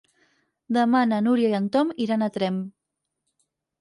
[0.77, 2.59] Demà na Núria i en Tom iran a Tremp.